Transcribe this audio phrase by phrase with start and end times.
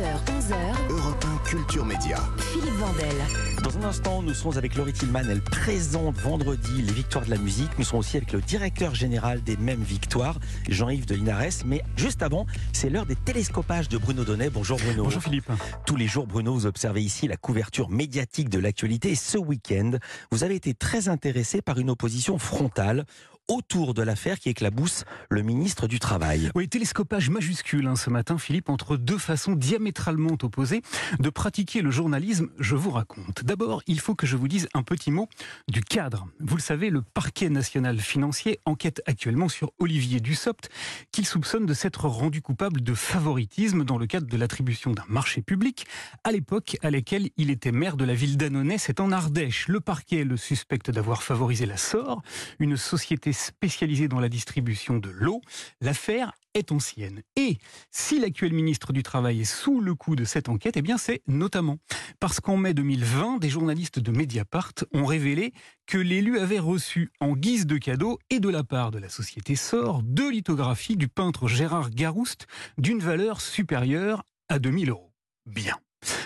[0.00, 0.90] 9h, 11h.
[0.92, 2.16] Europe 1 Culture Média.
[2.38, 3.14] Philippe Vandel.
[3.62, 5.24] Dans un instant, nous serons avec Laurie Tillman.
[5.28, 7.68] Elle présente vendredi les victoires de la musique.
[7.76, 10.38] Nous serons aussi avec le directeur général des mêmes victoires,
[10.70, 11.66] Jean-Yves de Linares.
[11.66, 14.48] Mais juste avant, c'est l'heure des télescopages de Bruno Donnet.
[14.48, 15.04] Bonjour Bruno.
[15.04, 15.50] Bonjour Philippe.
[15.84, 19.10] Tous les jours, Bruno, vous observez ici la couverture médiatique de l'actualité.
[19.10, 19.98] Et ce week-end,
[20.30, 23.04] vous avez été très intéressé par une opposition frontale
[23.50, 26.50] autour de l'affaire qui éclabousse le ministre du Travail.
[26.54, 30.82] Oui, télescopage majuscule hein, ce matin, Philippe, entre deux façons diamétralement opposées
[31.18, 33.42] de pratiquer le journalisme, je vous raconte.
[33.42, 35.28] D'abord, il faut que je vous dise un petit mot
[35.66, 36.28] du cadre.
[36.38, 40.70] Vous le savez, le parquet national financier enquête actuellement sur Olivier Dussopt,
[41.10, 45.42] qu'il soupçonne de s'être rendu coupable de favoritisme dans le cadre de l'attribution d'un marché
[45.42, 45.86] public,
[46.22, 49.66] à l'époque à laquelle il était maire de la ville d'Annonay, c'est en Ardèche.
[49.66, 52.22] Le parquet le suspecte d'avoir favorisé la SOR,
[52.60, 55.40] une société spécialisée dans la distribution de l'eau.
[55.80, 57.22] L'affaire est ancienne.
[57.36, 57.58] Et
[57.90, 61.78] si l'actuel ministre du Travail est sous le coup de cette enquête, eh c'est notamment
[62.18, 65.52] parce qu'en mai 2020, des journalistes de Mediapart ont révélé
[65.86, 69.56] que l'élu avait reçu en guise de cadeau et de la part de la société
[69.56, 72.46] SOR deux lithographies du peintre Gérard Garouste
[72.78, 75.12] d'une valeur supérieure à 2000 euros.
[75.46, 75.76] Bien.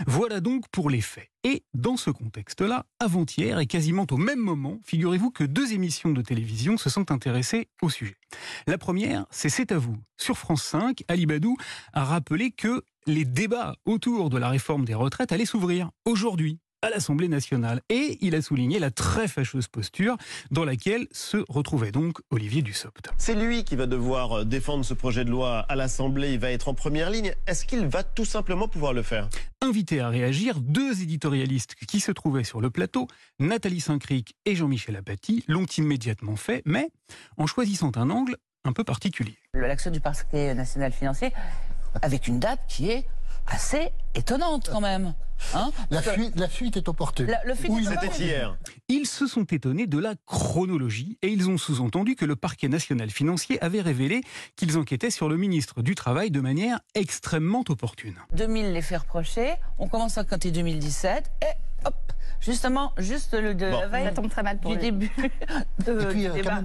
[0.06, 1.30] Voilà donc pour les faits.
[1.42, 6.22] Et dans ce contexte-là, avant-hier et quasiment au même moment, figurez-vous que deux émissions de
[6.22, 8.17] télévision se sont intéressées au sujet.
[8.67, 9.97] La première, c'est C'est à vous.
[10.17, 11.56] Sur France 5, Ali Badou
[11.92, 16.90] a rappelé que les débats autour de la réforme des retraites allaient s'ouvrir aujourd'hui à
[16.90, 17.80] l'Assemblée nationale.
[17.88, 20.16] Et il a souligné la très fâcheuse posture
[20.50, 23.08] dans laquelle se retrouvait donc Olivier Dussopt.
[23.16, 26.34] C'est lui qui va devoir euh, défendre ce projet de loi à l'Assemblée.
[26.34, 27.34] Il va être en première ligne.
[27.46, 29.30] Est-ce qu'il va tout simplement pouvoir le faire?
[29.62, 34.96] Invités à réagir, deux éditorialistes qui se trouvaient sur le plateau, Nathalie Saint-Cric et Jean-Michel
[34.96, 36.90] Apathy, l'ont immédiatement fait, mais
[37.38, 39.38] en choisissant un angle un peu particulier.
[39.55, 41.32] L'action du parquet national financier
[42.02, 43.06] avec une date qui est
[43.46, 45.14] assez étonnante quand même.
[45.52, 47.26] Hein la, fuite, la, fuite, est opportune.
[47.26, 48.56] La, le oui, c'était hier.
[48.88, 53.10] Ils se sont étonnés de la chronologie et ils ont sous-entendu que le parquet national
[53.10, 54.22] financier avait révélé
[54.56, 58.14] qu'ils enquêtaient sur le ministre du Travail de manière extrêmement opportune.
[58.34, 61.94] 2000 les fait reprocher, on commence à compter 2017 et hop,
[62.40, 63.80] justement, juste le de bon.
[63.80, 64.84] la veille, ça tombe très mal pour du lui.
[64.84, 65.12] début
[65.84, 66.62] de, puis, du euh, débat.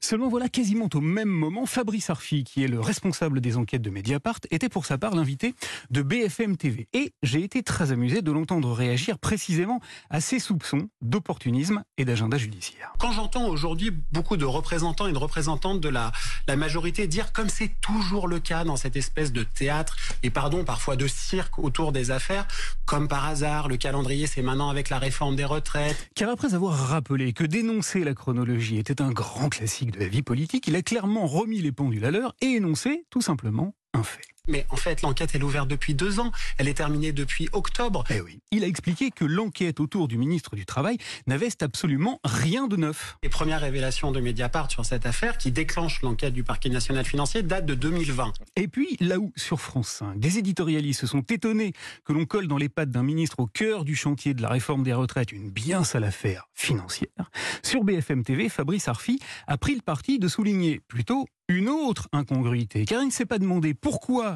[0.00, 3.90] Seulement voilà, quasiment au même moment, Fabrice Arfi, qui est le responsable des enquêtes de
[3.90, 5.54] Mediapart, était pour sa part l'invité
[5.90, 6.88] de BFM TV.
[6.92, 9.80] Et j'ai été très amusé de l'entendre réagir précisément
[10.10, 12.92] à ses soupçons d'opportunisme et d'agenda judiciaire.
[12.98, 16.12] Quand j'entends aujourd'hui beaucoup de représentants et de représentantes de la,
[16.46, 20.64] la majorité dire, comme c'est toujours le cas dans cette espèce de théâtre, et pardon,
[20.64, 22.46] parfois de cirque autour des affaires,
[22.84, 26.10] comme par hasard, le calendrier c'est maintenant avec la réforme des retraites.
[26.14, 30.22] Car après avoir rappelé que dénoncer la chronologie était un grand classique de la vie
[30.22, 34.22] politique, il a clairement remis les pendules à l'heure et énoncé tout simplement un fait.
[34.48, 36.32] Mais en fait, l'enquête, elle est ouverte depuis deux ans.
[36.58, 38.04] Elle est terminée depuis octobre.
[38.10, 38.40] Eh oui.
[38.50, 43.16] Il a expliqué que l'enquête autour du ministre du Travail n'avait absolument rien de neuf.
[43.22, 47.42] Les premières révélations de Mediapart sur cette affaire, qui déclenche l'enquête du parquet national financier,
[47.42, 48.32] datent de 2020.
[48.56, 51.72] Et puis, là où, sur France 5, des éditorialistes se sont étonnés
[52.04, 54.82] que l'on colle dans les pattes d'un ministre au cœur du chantier de la réforme
[54.82, 57.30] des retraites une bien sale affaire financière,
[57.62, 62.84] sur BFM TV, Fabrice Arfi a pris le parti de souligner plutôt une autre incongruité,
[62.84, 63.74] car il ne s'est pas demandé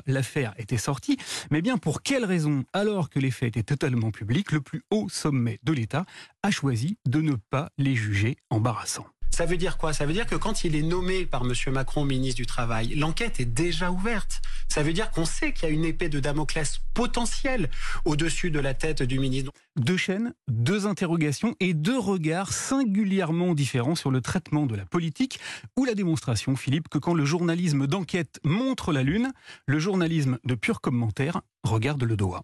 [0.06, 1.16] l'affaire était sortie,
[1.50, 5.08] mais bien pour quelle raison, alors que les faits étaient totalement publics, le plus haut
[5.08, 6.04] sommet de l'État
[6.42, 9.06] a choisi de ne pas les juger embarrassants?
[9.30, 9.92] Ça veut dire quoi?
[9.92, 11.52] Ça veut dire que quand il est nommé par M.
[11.72, 14.40] Macron ministre du Travail, l'enquête est déjà ouverte.
[14.76, 17.70] Ça veut dire qu'on sait qu'il y a une épée de Damoclès potentielle
[18.04, 19.50] au-dessus de la tête du ministre.
[19.76, 25.41] Deux chaînes, deux interrogations et deux regards singulièrement différents sur le traitement de la politique
[25.78, 29.32] ou la démonstration, Philippe, que quand le journalisme d'enquête montre la lune,
[29.64, 32.43] le journalisme de pur commentaire regarde le doigt.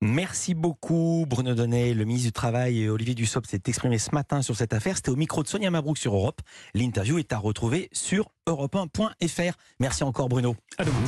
[0.00, 1.94] Merci beaucoup Bruno Donnet.
[1.94, 4.96] Le ministre du Travail et Olivier Dussopt s'est exprimé ce matin sur cette affaire.
[4.96, 6.40] C'était au micro de Sonia Mabrouk sur Europe.
[6.74, 9.56] L'interview est à retrouver sur europe1.fr.
[9.78, 10.56] Merci encore Bruno.
[10.76, 10.98] À demain.